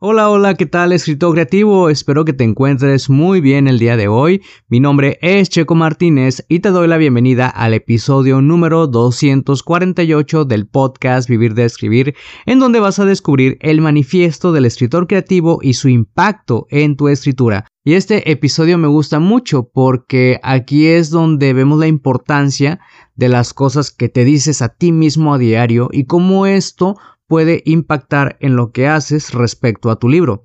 Hola, 0.00 0.30
hola, 0.30 0.54
¿qué 0.54 0.64
tal 0.64 0.92
escritor 0.92 1.32
creativo? 1.32 1.90
Espero 1.90 2.24
que 2.24 2.32
te 2.32 2.44
encuentres 2.44 3.10
muy 3.10 3.40
bien 3.40 3.66
el 3.66 3.80
día 3.80 3.96
de 3.96 4.06
hoy. 4.06 4.42
Mi 4.68 4.78
nombre 4.78 5.18
es 5.22 5.48
Checo 5.48 5.74
Martínez 5.74 6.44
y 6.48 6.60
te 6.60 6.70
doy 6.70 6.86
la 6.86 6.98
bienvenida 6.98 7.48
al 7.48 7.74
episodio 7.74 8.40
número 8.40 8.86
248 8.86 10.44
del 10.44 10.68
podcast 10.68 11.28
Vivir 11.28 11.54
de 11.54 11.64
Escribir, 11.64 12.14
en 12.46 12.60
donde 12.60 12.78
vas 12.78 13.00
a 13.00 13.06
descubrir 13.06 13.58
el 13.60 13.80
manifiesto 13.80 14.52
del 14.52 14.66
escritor 14.66 15.08
creativo 15.08 15.58
y 15.62 15.74
su 15.74 15.88
impacto 15.88 16.68
en 16.70 16.96
tu 16.96 17.08
escritura. 17.08 17.66
Y 17.82 17.94
este 17.94 18.30
episodio 18.30 18.78
me 18.78 18.86
gusta 18.86 19.18
mucho 19.18 19.68
porque 19.68 20.38
aquí 20.44 20.86
es 20.86 21.10
donde 21.10 21.52
vemos 21.54 21.80
la 21.80 21.88
importancia 21.88 22.78
de 23.16 23.28
las 23.28 23.52
cosas 23.52 23.90
que 23.90 24.08
te 24.08 24.24
dices 24.24 24.62
a 24.62 24.68
ti 24.68 24.92
mismo 24.92 25.34
a 25.34 25.38
diario 25.38 25.88
y 25.90 26.04
cómo 26.04 26.46
esto 26.46 26.94
puede 27.28 27.62
impactar 27.66 28.36
en 28.40 28.56
lo 28.56 28.72
que 28.72 28.88
haces 28.88 29.32
respecto 29.32 29.90
a 29.90 29.96
tu 29.96 30.08
libro. 30.08 30.44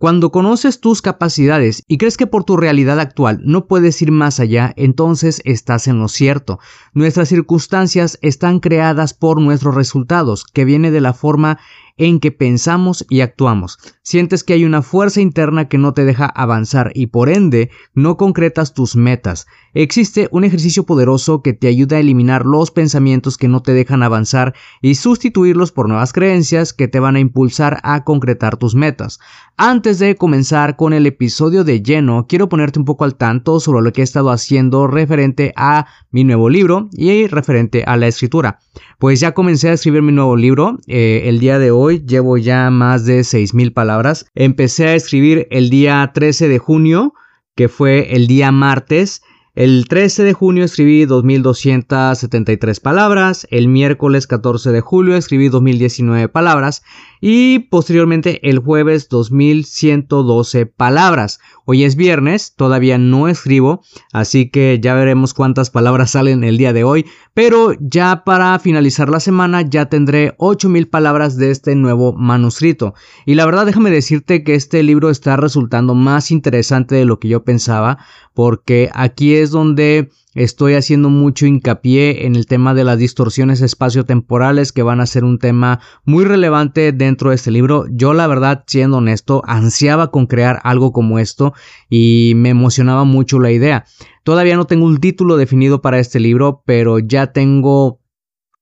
Cuando 0.00 0.30
conoces 0.30 0.80
tus 0.80 1.02
capacidades 1.02 1.82
y 1.86 1.98
crees 1.98 2.16
que 2.16 2.26
por 2.26 2.44
tu 2.44 2.56
realidad 2.56 2.98
actual 3.00 3.40
no 3.44 3.66
puedes 3.66 4.00
ir 4.00 4.12
más 4.12 4.40
allá, 4.40 4.72
entonces 4.76 5.42
estás 5.44 5.88
en 5.88 5.98
lo 5.98 6.08
cierto. 6.08 6.58
Nuestras 6.94 7.28
circunstancias 7.28 8.18
están 8.22 8.60
creadas 8.60 9.12
por 9.12 9.42
nuestros 9.42 9.74
resultados, 9.74 10.44
que 10.44 10.64
viene 10.64 10.90
de 10.90 11.02
la 11.02 11.12
forma 11.12 11.58
en 12.00 12.18
que 12.18 12.32
pensamos 12.32 13.04
y 13.10 13.20
actuamos. 13.20 13.78
Sientes 14.02 14.42
que 14.42 14.54
hay 14.54 14.64
una 14.64 14.80
fuerza 14.80 15.20
interna 15.20 15.68
que 15.68 15.76
no 15.76 15.92
te 15.92 16.06
deja 16.06 16.24
avanzar 16.24 16.92
y 16.94 17.08
por 17.08 17.28
ende 17.28 17.70
no 17.94 18.16
concretas 18.16 18.72
tus 18.72 18.96
metas. 18.96 19.46
Existe 19.74 20.26
un 20.32 20.44
ejercicio 20.44 20.84
poderoso 20.84 21.42
que 21.42 21.52
te 21.52 21.68
ayuda 21.68 21.98
a 21.98 22.00
eliminar 22.00 22.46
los 22.46 22.70
pensamientos 22.70 23.36
que 23.36 23.48
no 23.48 23.60
te 23.60 23.74
dejan 23.74 24.02
avanzar 24.02 24.54
y 24.80 24.94
sustituirlos 24.94 25.72
por 25.72 25.88
nuevas 25.88 26.14
creencias 26.14 26.72
que 26.72 26.88
te 26.88 27.00
van 27.00 27.16
a 27.16 27.20
impulsar 27.20 27.80
a 27.82 28.02
concretar 28.02 28.56
tus 28.56 28.74
metas. 28.74 29.20
Antes 29.58 29.98
de 29.98 30.16
comenzar 30.16 30.76
con 30.76 30.94
el 30.94 31.06
episodio 31.06 31.64
de 31.64 31.82
lleno, 31.82 32.26
quiero 32.26 32.48
ponerte 32.48 32.78
un 32.78 32.86
poco 32.86 33.04
al 33.04 33.16
tanto 33.16 33.60
sobre 33.60 33.82
lo 33.82 33.92
que 33.92 34.00
he 34.00 34.04
estado 34.04 34.30
haciendo 34.30 34.86
referente 34.86 35.52
a 35.54 35.86
mi 36.10 36.24
nuevo 36.24 36.48
libro 36.48 36.88
y 36.92 37.26
referente 37.26 37.84
a 37.84 37.98
la 37.98 38.06
escritura. 38.06 38.58
Pues 38.98 39.20
ya 39.20 39.32
comencé 39.32 39.68
a 39.68 39.74
escribir 39.74 40.02
mi 40.02 40.12
nuevo 40.12 40.36
libro. 40.36 40.78
Eh, 40.86 41.22
el 41.26 41.40
día 41.40 41.58
de 41.58 41.70
hoy 41.70 41.89
llevo 41.98 42.38
ya 42.38 42.70
más 42.70 43.04
de 43.04 43.20
6.000 43.20 43.72
palabras. 43.72 44.26
Empecé 44.34 44.88
a 44.88 44.94
escribir 44.94 45.46
el 45.50 45.70
día 45.70 46.10
13 46.14 46.48
de 46.48 46.58
junio, 46.58 47.14
que 47.54 47.68
fue 47.68 48.14
el 48.14 48.26
día 48.26 48.52
martes. 48.52 49.22
El 49.60 49.88
13 49.88 50.24
de 50.24 50.32
junio 50.32 50.64
escribí 50.64 51.04
2.273 51.04 52.80
palabras, 52.80 53.46
el 53.50 53.68
miércoles 53.68 54.26
14 54.26 54.72
de 54.72 54.80
julio 54.80 55.16
escribí 55.16 55.50
2.019 55.50 56.30
palabras 56.30 56.82
y 57.20 57.58
posteriormente 57.58 58.48
el 58.48 58.60
jueves 58.60 59.10
2.112 59.10 60.72
palabras. 60.74 61.40
Hoy 61.66 61.84
es 61.84 61.94
viernes, 61.94 62.54
todavía 62.56 62.96
no 62.96 63.28
escribo, 63.28 63.82
así 64.14 64.48
que 64.48 64.78
ya 64.82 64.94
veremos 64.94 65.34
cuántas 65.34 65.68
palabras 65.68 66.10
salen 66.12 66.42
el 66.42 66.56
día 66.56 66.72
de 66.72 66.84
hoy, 66.84 67.04
pero 67.34 67.74
ya 67.78 68.24
para 68.24 68.58
finalizar 68.60 69.10
la 69.10 69.20
semana 69.20 69.60
ya 69.60 69.90
tendré 69.90 70.34
8.000 70.38 70.88
palabras 70.88 71.36
de 71.36 71.50
este 71.50 71.74
nuevo 71.74 72.14
manuscrito. 72.14 72.94
Y 73.26 73.34
la 73.34 73.44
verdad 73.44 73.66
déjame 73.66 73.90
decirte 73.90 74.42
que 74.42 74.54
este 74.54 74.82
libro 74.82 75.10
está 75.10 75.36
resultando 75.36 75.94
más 75.94 76.30
interesante 76.30 76.94
de 76.94 77.04
lo 77.04 77.20
que 77.20 77.28
yo 77.28 77.44
pensaba, 77.44 77.98
porque 78.32 78.90
aquí 78.94 79.34
es 79.34 79.49
donde 79.50 80.10
estoy 80.34 80.74
haciendo 80.74 81.10
mucho 81.10 81.46
hincapié 81.46 82.26
en 82.26 82.36
el 82.36 82.46
tema 82.46 82.74
de 82.74 82.84
las 82.84 82.98
distorsiones 82.98 83.60
espaciotemporales 83.60 84.72
que 84.72 84.82
van 84.82 85.00
a 85.00 85.06
ser 85.06 85.24
un 85.24 85.38
tema 85.38 85.80
muy 86.04 86.24
relevante 86.24 86.92
dentro 86.92 87.30
de 87.30 87.36
este 87.36 87.50
libro. 87.50 87.86
Yo 87.90 88.14
la 88.14 88.26
verdad, 88.26 88.64
siendo 88.66 88.98
honesto, 88.98 89.42
ansiaba 89.46 90.10
con 90.10 90.26
crear 90.26 90.60
algo 90.62 90.92
como 90.92 91.18
esto 91.18 91.52
y 91.88 92.32
me 92.36 92.50
emocionaba 92.50 93.04
mucho 93.04 93.38
la 93.38 93.50
idea. 93.50 93.84
Todavía 94.22 94.56
no 94.56 94.66
tengo 94.66 94.86
un 94.86 94.98
título 94.98 95.36
definido 95.36 95.82
para 95.82 95.98
este 95.98 96.20
libro, 96.20 96.62
pero 96.64 96.98
ya 96.98 97.32
tengo 97.32 98.00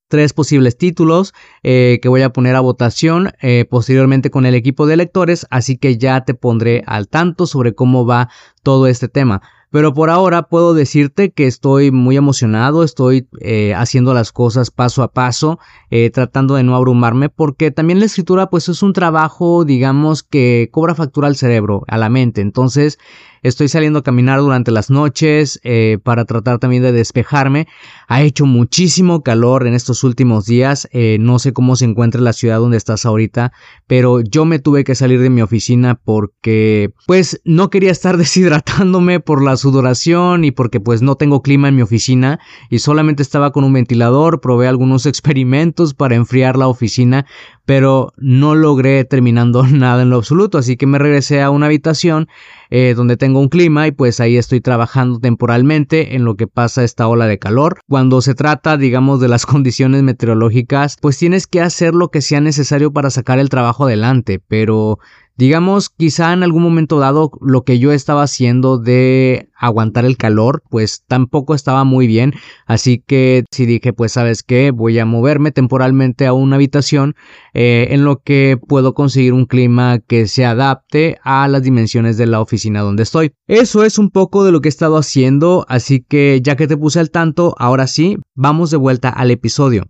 tres 0.09 0.32
posibles 0.32 0.77
títulos 0.77 1.34
eh, 1.62 1.98
que 2.03 2.09
voy 2.09 2.22
a 2.22 2.32
poner 2.32 2.56
a 2.56 2.60
votación 2.60 3.31
eh, 3.41 3.66
posteriormente 3.69 4.31
con 4.31 4.47
el 4.47 4.54
equipo 4.54 4.87
de 4.87 4.97
lectores, 4.97 5.47
así 5.50 5.77
que 5.77 5.98
ya 5.98 6.25
te 6.25 6.34
pondré 6.34 6.82
al 6.87 7.09
tanto 7.09 7.47
sobre 7.47 7.75
cómo 7.75 8.06
va 8.06 8.31
todo 8.62 8.87
este 8.87 9.09
tema. 9.09 9.43
Pero 9.71 9.93
por 9.93 10.09
ahora 10.09 10.45
puedo 10.45 10.73
decirte 10.73 11.31
que 11.31 11.47
estoy 11.47 11.91
muy 11.91 12.17
emocionado, 12.17 12.83
estoy 12.83 13.29
eh, 13.41 13.75
haciendo 13.75 14.15
las 14.15 14.33
cosas 14.33 14.71
paso 14.71 15.03
a 15.03 15.12
paso, 15.12 15.59
eh, 15.91 16.11
tratando 16.11 16.55
de 16.55 16.62
no 16.62 16.75
abrumarme, 16.75 17.29
porque 17.29 17.71
también 17.71 17.99
la 17.99 18.07
escritura 18.07 18.49
pues 18.49 18.69
es 18.69 18.83
un 18.83 18.95
trabajo, 18.95 19.65
digamos, 19.65 20.23
que 20.23 20.69
cobra 20.73 20.95
factura 20.95 21.28
al 21.28 21.37
cerebro, 21.37 21.84
a 21.87 21.99
la 21.99 22.09
mente. 22.09 22.41
Entonces, 22.41 22.99
Estoy 23.43 23.69
saliendo 23.69 24.00
a 24.00 24.03
caminar 24.03 24.41
durante 24.41 24.71
las 24.71 24.91
noches 24.91 25.60
eh, 25.62 25.99
para 26.03 26.25
tratar 26.25 26.59
también 26.59 26.82
de 26.82 26.93
despejarme. 26.93 27.69
Ha 28.09 28.22
hecho 28.22 28.47
muchísimo 28.47 29.22
calor 29.22 29.66
en 29.66 29.75
estos 29.75 30.04
últimos 30.04 30.47
días. 30.47 30.88
Eh, 30.93 31.19
no 31.21 31.38
sé 31.38 31.53
cómo 31.53 31.77
se 31.77 31.84
encuentra 31.84 32.21
la 32.21 32.32
ciudad 32.32 32.59
donde 32.59 32.77
estás 32.77 33.06
ahorita, 33.06 33.53
pero 33.87 34.21
yo 34.21 34.44
me 34.44 34.59
tuve 34.59 34.84
que 34.84 34.94
salir 34.94 35.21
de 35.21 35.31
mi 35.31 35.43
oficina 35.43 35.94
porque 35.94 36.93
pues 37.06 37.41
no 37.44 37.71
quería 37.71 37.91
estar 37.91 38.16
deshidratándome 38.19 39.21
por 39.21 39.43
la 39.43 39.56
sudoración 39.56 40.44
y 40.44 40.50
porque 40.50 40.81
pues 40.81 41.03
no 41.03 41.15
tengo 41.15 41.43
clima 41.43 41.69
en 41.69 41.77
mi 41.77 41.82
oficina 41.82 42.41
y 42.71 42.81
solamente 42.81 43.22
estaba 43.22 43.53
con 43.53 43.65
un 43.65 43.72
ventilador. 43.72 44.41
Probé 44.41 44.69
algunos 44.69 45.06
experimentos 45.06 45.94
para 45.94 46.16
enfriar 46.16 46.56
la 46.56 46.69
oficina, 46.69 47.27
pero 47.65 48.12
no 48.16 48.54
logré 48.54 49.04
terminando 49.04 49.62
nada 49.66 50.03
en 50.03 50.10
lo 50.10 50.16
absoluto, 50.16 50.59
así 50.59 50.77
que 50.77 50.87
me 50.87 50.98
regresé 50.98 51.43
a 51.43 51.50
una 51.50 51.66
habitación 51.66 52.28
eh, 52.71 52.95
donde 52.97 53.17
tengo 53.17 53.41
un 53.41 53.49
clima 53.49 53.87
y 53.87 53.93
pues 53.93 54.21
ahí 54.21 54.37
estoy 54.37 54.61
trabajando 54.61 55.21
temporalmente 55.21 56.15
en 56.17 56.25
lo 56.25 56.37
que 56.37 56.47
pasa 56.47 56.84
esta 56.84 57.09
ola 57.09 57.27
de 57.27 57.39
calor. 57.39 57.81
Cuando 57.89 58.21
se 58.21 58.34
trata, 58.34 58.77
digamos, 58.77 59.21
de 59.21 59.29
las 59.29 59.47
condiciones 59.47 60.03
meteorológicas, 60.03 60.97
pues 61.01 61.19
tienes 61.19 61.47
que 61.47 61.61
hacer 61.61 61.95
lo 61.95 62.11
que 62.11 62.23
sea 62.23 62.41
necesario 62.41 62.93
para 62.93 63.11
sacar 63.11 63.39
el 63.39 63.49
trabajo 63.49 63.84
adelante, 63.84 64.41
pero 64.47 64.99
Digamos, 65.38 65.88
quizá 65.88 66.32
en 66.32 66.43
algún 66.43 66.65
momento 66.65 66.99
dado 66.99 67.31
lo 67.41 67.62
que 67.62 67.78
yo 67.78 67.93
estaba 67.93 68.25
haciendo 68.25 68.76
de 68.76 69.50
aguantar 69.56 70.04
el 70.04 70.16
calor, 70.16 70.65
pues 70.68 71.04
tampoco 71.07 71.54
estaba 71.54 71.84
muy 71.84 72.09
bien. 72.09 72.34
Así 72.66 73.04
que 73.07 73.45
si 73.53 73.65
dije, 73.65 73.92
pues 73.92 74.10
sabes 74.10 74.42
qué, 74.42 74.72
voy 74.72 74.98
a 74.98 75.07
moverme 75.07 75.53
temporalmente 75.53 76.27
a 76.27 76.33
una 76.33 76.57
habitación 76.57 77.15
eh, 77.54 77.86
en 77.91 78.04
lo 78.04 78.21
que 78.21 78.59
puedo 78.66 78.95
conseguir 78.95 79.33
un 79.33 79.47
clima 79.47 80.01
que 80.01 80.27
se 80.27 80.45
adapte 80.45 81.18
a 81.22 81.47
las 81.47 81.63
dimensiones 81.63 82.16
de 82.16 82.27
la 82.27 82.41
oficina 82.41 82.80
donde 82.80 83.04
estoy. 83.04 83.33
Eso 83.47 83.84
es 83.84 83.97
un 83.97 84.10
poco 84.10 84.45
de 84.45 84.51
lo 84.51 84.60
que 84.60 84.68
he 84.68 84.71
estado 84.71 84.97
haciendo, 84.97 85.65
así 85.68 86.01
que 86.01 86.41
ya 86.42 86.57
que 86.57 86.66
te 86.66 86.77
puse 86.77 86.98
al 86.98 87.13
tanto, 87.13 87.54
ahora 87.59 87.86
sí, 87.86 88.18
vamos 88.34 88.72
de 88.72 88.77
vuelta 88.77 89.09
al 89.09 89.30
episodio. 89.30 89.84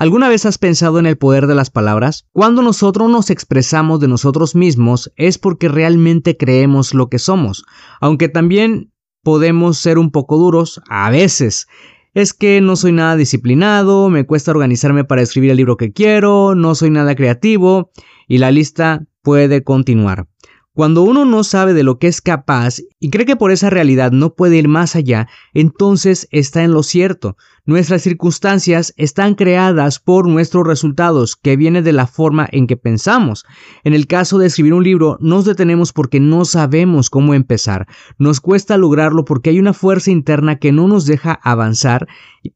¿Alguna 0.00 0.30
vez 0.30 0.46
has 0.46 0.56
pensado 0.56 0.98
en 0.98 1.04
el 1.04 1.18
poder 1.18 1.46
de 1.46 1.54
las 1.54 1.68
palabras? 1.68 2.26
Cuando 2.32 2.62
nosotros 2.62 3.10
nos 3.10 3.28
expresamos 3.28 4.00
de 4.00 4.08
nosotros 4.08 4.54
mismos 4.54 5.12
es 5.16 5.36
porque 5.36 5.68
realmente 5.68 6.38
creemos 6.38 6.94
lo 6.94 7.10
que 7.10 7.18
somos, 7.18 7.66
aunque 8.00 8.30
también 8.30 8.94
podemos 9.22 9.76
ser 9.76 9.98
un 9.98 10.10
poco 10.10 10.38
duros 10.38 10.80
a 10.88 11.10
veces. 11.10 11.66
Es 12.14 12.32
que 12.32 12.62
no 12.62 12.76
soy 12.76 12.92
nada 12.92 13.14
disciplinado, 13.14 14.08
me 14.08 14.24
cuesta 14.24 14.52
organizarme 14.52 15.04
para 15.04 15.20
escribir 15.20 15.50
el 15.50 15.58
libro 15.58 15.76
que 15.76 15.92
quiero, 15.92 16.54
no 16.54 16.74
soy 16.74 16.88
nada 16.88 17.14
creativo 17.14 17.90
y 18.26 18.38
la 18.38 18.50
lista 18.50 19.04
puede 19.20 19.64
continuar. 19.64 20.28
Cuando 20.72 21.02
uno 21.02 21.24
no 21.24 21.42
sabe 21.42 21.74
de 21.74 21.82
lo 21.82 21.98
que 21.98 22.06
es 22.06 22.20
capaz 22.20 22.78
y 23.00 23.10
cree 23.10 23.26
que 23.26 23.34
por 23.34 23.50
esa 23.50 23.70
realidad 23.70 24.12
no 24.12 24.34
puede 24.34 24.56
ir 24.56 24.68
más 24.68 24.94
allá, 24.94 25.26
entonces 25.52 26.28
está 26.30 26.62
en 26.62 26.70
lo 26.70 26.84
cierto. 26.84 27.36
Nuestras 27.66 28.02
circunstancias 28.02 28.94
están 28.96 29.34
creadas 29.34 29.98
por 29.98 30.28
nuestros 30.28 30.64
resultados, 30.64 31.34
que 31.34 31.56
viene 31.56 31.82
de 31.82 31.92
la 31.92 32.06
forma 32.06 32.48
en 32.52 32.68
que 32.68 32.76
pensamos. 32.76 33.44
En 33.82 33.94
el 33.94 34.06
caso 34.06 34.38
de 34.38 34.46
escribir 34.46 34.74
un 34.74 34.84
libro, 34.84 35.18
nos 35.20 35.44
detenemos 35.44 35.92
porque 35.92 36.20
no 36.20 36.44
sabemos 36.44 37.10
cómo 37.10 37.34
empezar. 37.34 37.88
Nos 38.18 38.40
cuesta 38.40 38.76
lograrlo 38.76 39.24
porque 39.24 39.50
hay 39.50 39.58
una 39.58 39.72
fuerza 39.72 40.12
interna 40.12 40.60
que 40.60 40.70
no 40.70 40.86
nos 40.86 41.04
deja 41.04 41.32
avanzar, 41.32 42.06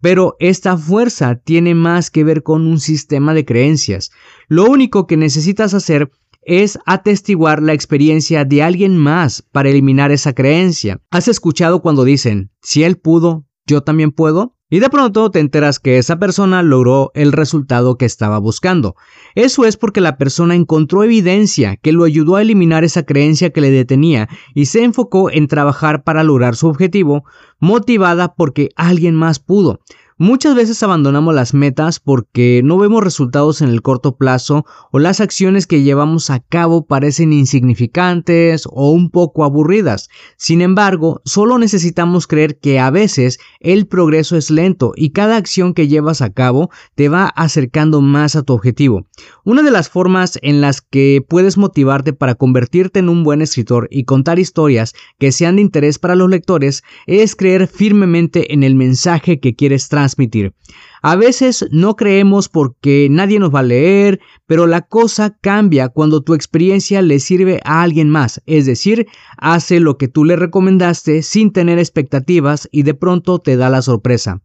pero 0.01 0.37
esta 0.39 0.79
fuerza 0.79 1.35
tiene 1.35 1.75
más 1.75 2.11
que 2.13 2.23
ver 2.23 2.45
con 2.45 2.65
un 2.67 2.79
sistema 2.79 3.35
de 3.35 3.45
creencias. 3.45 4.13
Lo 4.49 4.67
único 4.67 5.07
que 5.07 5.17
necesitas 5.17 5.75
hacer 5.75 6.11
es 6.47 6.79
atestiguar 6.87 7.63
la 7.63 7.73
experiencia 7.73 8.45
de 8.45 8.63
alguien 8.63 8.97
más 8.97 9.43
para 9.43 9.71
eliminar 9.71 10.13
esa 10.13 10.33
creencia. 10.35 11.01
¿Has 11.11 11.29
escuchado 11.29 11.83
cuando 11.83 12.05
dicen, 12.05 12.51
si 12.63 12.85
él 12.85 12.97
pudo, 12.97 13.47
yo 13.67 13.83
también 13.83 14.13
puedo? 14.13 14.55
Y 14.71 14.81
de 14.81 14.91
pronto 14.91 15.31
te 15.31 15.41
enteras 15.41 15.79
que 15.79 15.99
esa 15.99 16.19
persona 16.19 16.63
logró 16.63 17.13
el 17.15 17.33
resultado 17.33 17.97
que 17.97 18.07
estaba 18.07 18.39
buscando. 18.39 18.97
Eso 19.35 19.67
es 19.67 19.77
porque 19.77 20.01
la 20.01 20.17
persona 20.17 20.55
encontró 20.55 21.05
evidencia 21.05 21.77
que 21.77 21.93
lo 21.93 22.03
ayudó 22.05 22.37
a 22.37 22.43
eliminar 22.43 22.83
esa 22.83 23.05
creencia 23.05 23.51
que 23.51 23.61
le 23.61 23.71
detenía 23.71 24.29
y 24.55 24.67
se 24.67 24.83
enfocó 24.83 25.31
en 25.31 25.47
trabajar 25.47 26.03
para 26.03 26.25
lograr 26.25 26.57
su 26.57 26.67
objetivo, 26.67 27.25
motivada 27.61 28.35
porque 28.35 28.71
alguien 28.75 29.15
más 29.15 29.39
pudo. 29.39 29.81
Muchas 30.17 30.55
veces 30.55 30.81
abandonamos 30.85 31.35
las 31.35 31.55
metas 31.55 31.99
porque 31.99 32.61
no 32.63 32.79
vemos 32.79 33.03
resultados 33.03 33.63
en 33.63 33.69
el 33.69 33.83
corto 33.83 34.17
plazo 34.17 34.65
o 34.93 35.01
las 35.01 35.21
acciones 35.21 35.67
que 35.67 35.83
llevamos 35.83 36.31
a 36.31 36.39
cabo 36.39 36.87
parecen 36.87 37.33
insignificantes 37.33 38.69
o 38.71 38.93
un 38.93 39.11
poco 39.11 39.43
aburridas. 39.43 40.11
Sin 40.37 40.61
embargo, 40.61 41.21
solo 41.25 41.59
necesitamos 41.59 42.29
creer 42.29 42.61
que 42.61 42.79
a 42.79 42.91
veces 42.91 43.41
el 43.59 43.89
progreso 43.89 44.37
es 44.37 44.53
lento 44.53 44.93
y 44.95 45.11
cada 45.11 45.37
acción 45.37 45.75
que 45.75 45.89
llevas 45.89 46.23
a 46.23 46.33
cabo 46.33 46.71
te 46.95 47.09
va 47.09 47.27
acercando 47.27 48.01
más 48.01 48.37
a 48.37 48.45
tu 48.45 48.53
objetivo. 48.53 49.09
Una 49.45 49.63
de 49.63 49.73
las 49.73 49.89
formas 49.89 50.39
en 50.43 50.61
las 50.61 50.81
que 50.81 51.25
puedes 51.29 51.59
motivarte 51.59 52.13
para 52.13 52.37
convertirte 52.37 53.01
en 53.01 53.09
un 53.09 53.25
buen 53.25 53.43
escritor 53.43 53.89
y 53.91 54.05
contar 54.05 54.39
historias 54.39 54.95
que 55.19 55.33
sean 55.33 55.57
de 55.57 55.63
interés 55.63 55.99
para 55.99 56.15
los 56.15 56.31
lectores 56.31 56.85
es 57.09 57.35
creer 57.35 57.67
firmemente 57.67 58.55
en 58.55 58.63
el 58.63 58.77
mensaje 58.77 59.41
que 59.41 59.57
quieres 59.57 59.89
transmitir 59.89 60.04
transmitir. 60.05 60.55
A 61.03 61.17
veces 61.17 61.67
no 61.71 61.97
creemos 61.97 62.49
porque 62.49 63.09
nadie 63.11 63.39
nos 63.39 63.55
va 63.55 63.61
a 63.61 63.65
leer, 63.65 64.21
pero 64.47 64.67
la 64.67 64.83
cosa 64.83 65.37
cambia 65.41 65.89
cuando 65.89 66.23
tu 66.23 66.35
experiencia 66.35 67.03
le 67.03 67.21
sirve 67.21 67.61
a 67.65 67.83
alguien 67.83 68.11
más, 68.11 68.43
es 68.47 68.67
decir, 68.67 69.07
hace 69.39 69.81
lo 69.81 69.97
que 69.97 70.09
tú 70.09 70.25
le 70.25 70.37
recomendaste 70.37 71.23
sin 71.23 71.53
tener 71.53 71.79
expectativas 71.79 72.69
y 72.71 72.83
de 72.83 72.95
pronto 72.95 73.39
te 73.39 73.57
da 73.57 73.71
la 73.71 73.83
sorpresa. 73.83 74.43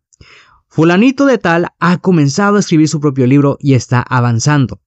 Fulanito 0.70 1.26
de 1.26 1.38
tal 1.38 1.68
ha 1.80 1.98
comenzado 1.98 2.58
a 2.58 2.60
escribir 2.60 2.88
su 2.88 3.00
propio 3.00 3.26
libro 3.28 3.58
y 3.60 3.74
está 3.74 4.02
avanzando. 4.02 4.80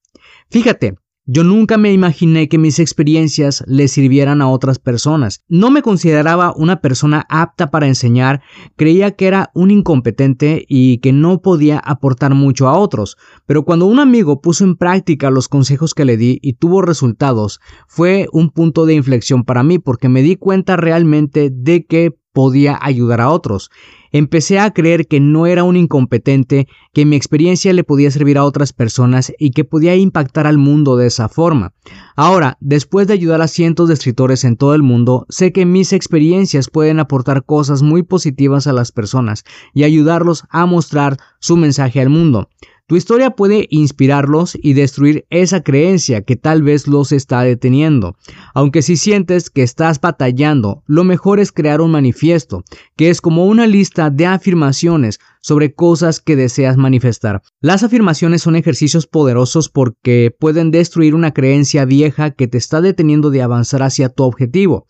Fíjate, 0.49 0.97
yo 1.25 1.45
nunca 1.45 1.79
me 1.79 1.93
imaginé 1.93 2.49
que 2.49 2.59
mis 2.59 2.79
experiencias 2.81 3.63
le 3.69 3.87
sirvieran 3.87 4.43
a 4.43 4.49
otras 4.49 4.79
personas. 4.79 5.45
No 5.49 5.71
me 5.71 5.83
consideraba 5.83 6.53
una 6.57 6.81
persona 6.81 7.25
apta 7.29 7.71
para 7.71 7.87
enseñar, 7.87 8.43
creía 8.77 9.13
que 9.13 9.29
era 9.29 9.51
un 9.55 9.71
incompetente 9.71 10.65
y 10.69 10.99
que 10.99 11.13
no 11.13 11.41
podía 11.41 11.79
aportar 11.79 12.35
mucho 12.35 12.69
a 12.69 12.77
otros. 12.77 13.17
Pero 13.47 13.65
cuando 13.65 13.87
un 13.87 14.01
amigo 14.01 14.41
puso 14.41 14.65
en 14.65 14.77
práctica 14.77 15.31
los 15.31 15.49
consejos 15.49 15.95
que 15.95 16.05
le 16.05 16.17
di 16.17 16.39
y 16.43 16.55
tuvo 16.55 16.83
resultados, 16.83 17.61
fue 17.87 18.27
un 18.33 18.51
punto 18.51 18.85
de 18.85 18.95
inflexión 18.95 19.45
para 19.45 19.63
mí 19.63 19.79
porque 19.79 20.09
me 20.09 20.23
di 20.23 20.37
cuenta 20.37 20.77
realmente 20.77 21.51
de 21.53 21.87
que 21.87 22.17
podía 22.33 22.79
ayudar 22.81 23.21
a 23.21 23.31
otros. 23.31 23.71
Empecé 24.11 24.59
a 24.59 24.71
creer 24.73 25.07
que 25.07 25.21
no 25.21 25.47
era 25.47 25.65
un 25.65 25.77
incompetente, 25.77 26.69
que 26.93 27.07
mi 27.07 27.17
experiencia 27.17 27.73
le 27.73 27.83
podía 27.83 28.11
servir 28.11 28.37
a 28.37 28.45
otras 28.45 28.73
personas 28.75 29.33
y 29.39 29.53
que 29.53 29.65
podía 29.65 29.97
impactar 29.97 30.47
al 30.47 30.59
mundo 30.59 30.97
de 30.97 31.07
esa 31.07 31.31
forma. 31.31 31.73
Ahora, 32.15 32.59
después 32.61 33.07
de 33.07 33.15
ayudar 33.15 33.41
a 33.41 33.49
cientos 33.49 33.89
de 33.89 33.95
escritores 33.95 34.45
en 34.45 34.57
todo 34.57 34.75
el 34.75 34.83
mundo, 34.83 35.25
sé 35.31 35.53
que 35.53 35.65
mis 35.65 35.95
experiencias 35.95 36.69
pueden 36.69 37.01
aportar 37.01 37.45
cosas 37.45 37.83
muy 37.83 38.03
positivas 38.03 38.67
a 38.67 38.75
las 38.75 38.93
personas 38.93 39.45
y 39.73 39.85
ayudarlos 39.85 40.45
a 40.51 40.67
mostrar 40.67 41.17
su 41.39 41.57
mensaje 41.57 42.01
al 42.01 42.11
mundo. 42.11 42.49
Tu 42.89 42.97
historia 42.97 43.31
puede 43.31 43.69
inspirarlos 43.71 44.59
y 44.61 44.75
destruir 44.75 45.25
esa 45.31 45.63
creencia 45.63 46.23
que 46.23 46.37
tal 46.37 46.63
vez 46.63 46.89
los 46.89 47.13
está 47.13 47.43
deteniendo. 47.43 48.17
Aunque 48.55 48.83
si 48.83 48.97
sientes 48.97 49.51
que 49.51 49.63
estás 49.63 50.01
batallando, 50.01 50.83
lo 50.87 51.05
mejor 51.05 51.41
es 51.41 51.53
crear 51.53 51.81
un 51.81 51.93
manifiesto, 51.93 52.65
que 52.97 53.09
es 53.09 53.21
como 53.21 53.47
una 53.47 53.67
lista 53.67 54.11
de 54.11 54.27
afirmaciones 54.27 55.21
sobre 55.41 55.75
cosas 55.75 56.21
que 56.21 56.37
deseas 56.37 56.77
manifestar. 56.77 57.43
Las 57.61 57.83
afirmaciones 57.83 58.43
son 58.43 58.57
ejercicios 58.57 59.07
poderosos 59.07 59.69
porque 59.69 60.35
pueden 60.37 60.71
destruir 60.71 61.15
una 61.15 61.33
creencia 61.33 61.85
vieja 61.85 62.33
que 62.33 62.47
te 62.47 62.59
está 62.59 62.81
deteniendo 62.81 63.31
de 63.31 63.43
avanzar 63.43 63.83
hacia 63.83 64.09
tu 64.09 64.25
objetivo. 64.25 64.87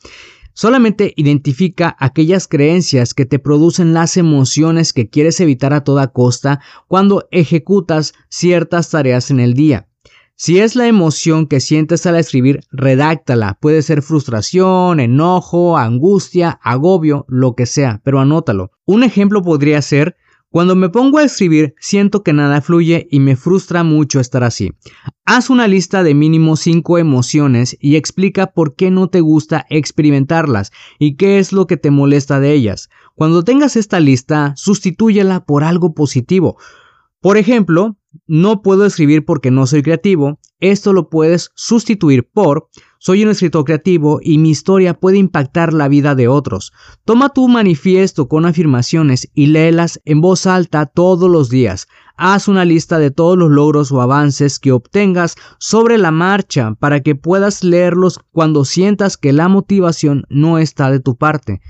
Solamente 0.55 1.15
identifica 1.17 1.97
aquellas 1.99 2.47
creencias 2.47 3.15
que 3.15 3.25
te 3.25 3.39
producen 3.39 3.95
las 3.95 4.17
emociones 4.17 4.93
que 4.93 5.09
quieres 5.09 5.41
evitar 5.41 5.73
a 5.73 5.85
toda 5.85 6.09
costa 6.09 6.61
cuando 6.89 7.27
ejecutas 7.31 8.15
ciertas 8.29 8.91
tareas 8.91 9.31
en 9.31 9.41
el 9.41 9.55
día. 9.55 9.89
Si 10.35 10.59
es 10.59 10.75
la 10.75 10.89
emoción 10.89 11.47
que 11.47 11.61
sientes 11.61 12.05
al 12.05 12.17
escribir, 12.17 12.61
redáctala. 12.73 13.59
Puede 13.61 13.83
ser 13.83 14.03
frustración, 14.03 14.99
enojo, 14.99 15.79
angustia, 15.79 16.59
agobio, 16.63 17.25
lo 17.29 17.55
que 17.55 17.67
sea, 17.67 18.01
pero 18.03 18.19
anótalo. 18.19 18.73
Un 18.85 19.05
ejemplo 19.05 19.43
podría 19.43 19.81
ser 19.83 20.17
cuando 20.53 20.77
me 20.77 20.91
pongo 20.91 21.17
a 21.17 21.25
escribir, 21.25 21.75
siento 21.81 22.23
que 22.23 22.35
nada 22.35 22.61
fluye 22.61 23.09
y 23.11 23.21
me 23.21 23.37
frustra 23.37 23.85
mucho 23.85 24.21
estar 24.21 24.45
así. 24.45 24.75
Haz 25.25 25.49
una 25.49 25.67
lista 25.67 26.03
de 26.03 26.13
mínimo 26.13 26.57
5 26.57 26.99
emociones 26.99 27.75
y 27.81 27.97
explica 27.97 28.49
por 28.49 28.77
qué 28.77 28.91
no 28.91 29.09
te 29.09 29.23
gusta 29.23 29.65
experimentarlas 29.71 30.71
y 30.99 31.17
qué 31.17 31.39
es 31.39 31.55
lo 31.55 31.67
que 31.67 31.79
te 31.79 31.91
molesta 31.91 32.39
de 32.39 32.53
ellas. 32.53 32.91
Cuando 33.15 33.45
tengas 33.45 33.77
esta 33.77 33.99
lista, 33.99 34.53
sustitúyela 34.55 35.47
por 35.47 35.65
algo 35.65 35.95
positivo. 35.95 36.59
Por 37.23 37.39
ejemplo, 37.39 37.97
no 38.27 38.63
puedo 38.63 38.87
escribir 38.87 39.25
porque 39.25 39.51
no 39.51 39.67
soy 39.67 39.83
creativo. 39.83 40.39
Esto 40.61 40.93
lo 40.93 41.09
puedes 41.09 41.51
sustituir 41.55 42.29
por 42.29 42.69
soy 43.05 43.25
un 43.25 43.31
escritor 43.31 43.65
creativo 43.65 44.21
y 44.23 44.39
mi 44.39 44.51
historia 44.51 44.95
puede 44.95 45.19
impactar 45.19 45.73
la 45.73 45.89
vida 45.89 46.15
de 46.15 46.29
otros. 46.29 46.73
Toma 47.05 47.31
tu 47.31 47.49
manifiesto 47.49 48.29
con 48.29 48.47
afirmaciones 48.47 49.29
y 49.35 49.47
léelas 49.47 50.01
en 50.05 50.21
voz 50.21 50.47
alta 50.47 50.87
todos 50.87 51.29
los 51.29 51.51
días. 51.51 51.89
Haz 52.17 52.47
una 52.47 52.65
lista 52.65 53.01
de 53.01 53.11
todos 53.11 53.37
los 53.37 53.51
logros 53.51 53.91
o 53.91 54.01
avances 54.03 54.61
que 54.61 54.71
obtengas 54.71 55.35
sobre 55.59 55.99
la 55.99 56.13
marcha 56.13 56.77
para 56.79 57.01
que 57.01 57.17
puedas 57.17 57.65
leerlos 57.65 58.21
cuando 58.31 58.65
sientas 58.65 59.17
que 59.17 59.33
la 59.33 59.49
motivación 59.49 60.23
no 60.29 60.59
está 60.59 60.89
de 60.93 61.01
tu 61.01 61.17
parte. 61.17 61.61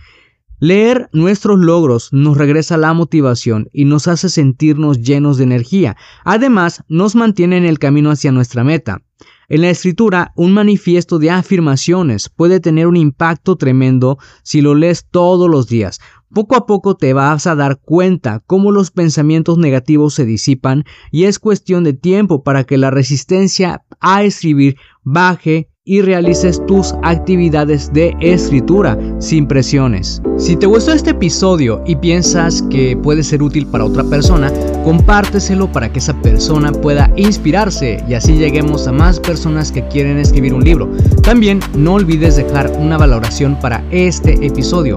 Leer 0.64 1.10
nuestros 1.12 1.58
logros 1.58 2.12
nos 2.12 2.36
regresa 2.36 2.76
la 2.76 2.92
motivación 2.92 3.68
y 3.72 3.84
nos 3.84 4.06
hace 4.06 4.28
sentirnos 4.28 5.02
llenos 5.02 5.36
de 5.36 5.42
energía. 5.42 5.96
Además, 6.22 6.84
nos 6.86 7.16
mantiene 7.16 7.56
en 7.56 7.64
el 7.64 7.80
camino 7.80 8.12
hacia 8.12 8.30
nuestra 8.30 8.62
meta. 8.62 9.02
En 9.48 9.62
la 9.62 9.70
escritura, 9.70 10.30
un 10.36 10.54
manifiesto 10.54 11.18
de 11.18 11.30
afirmaciones 11.30 12.28
puede 12.28 12.60
tener 12.60 12.86
un 12.86 12.96
impacto 12.96 13.56
tremendo 13.56 14.18
si 14.44 14.60
lo 14.60 14.76
lees 14.76 15.08
todos 15.10 15.50
los 15.50 15.66
días. 15.66 15.98
Poco 16.32 16.54
a 16.54 16.64
poco 16.64 16.94
te 16.94 17.12
vas 17.12 17.48
a 17.48 17.56
dar 17.56 17.80
cuenta 17.80 18.40
cómo 18.46 18.70
los 18.70 18.92
pensamientos 18.92 19.58
negativos 19.58 20.14
se 20.14 20.24
disipan 20.24 20.84
y 21.10 21.24
es 21.24 21.40
cuestión 21.40 21.82
de 21.82 21.94
tiempo 21.94 22.44
para 22.44 22.62
que 22.62 22.78
la 22.78 22.92
resistencia 22.92 23.82
a 23.98 24.22
escribir 24.22 24.76
baje 25.02 25.71
y 25.84 26.00
realices 26.00 26.64
tus 26.66 26.94
actividades 27.02 27.92
de 27.92 28.14
escritura 28.20 28.96
sin 29.18 29.48
presiones. 29.48 30.22
Si 30.36 30.56
te 30.56 30.66
gustó 30.66 30.92
este 30.92 31.10
episodio 31.10 31.82
y 31.84 31.96
piensas 31.96 32.62
que 32.70 32.96
puede 32.96 33.24
ser 33.24 33.42
útil 33.42 33.66
para 33.66 33.84
otra 33.84 34.04
persona, 34.04 34.52
compárteselo 34.84 35.70
para 35.72 35.92
que 35.92 35.98
esa 35.98 36.14
persona 36.22 36.70
pueda 36.70 37.12
inspirarse 37.16 38.02
y 38.08 38.14
así 38.14 38.34
lleguemos 38.36 38.86
a 38.86 38.92
más 38.92 39.18
personas 39.18 39.72
que 39.72 39.86
quieren 39.88 40.18
escribir 40.18 40.54
un 40.54 40.62
libro. 40.62 40.88
También 41.22 41.58
no 41.76 41.94
olvides 41.94 42.36
dejar 42.36 42.70
una 42.78 42.96
valoración 42.96 43.58
para 43.58 43.84
este 43.90 44.34
episodio. 44.46 44.96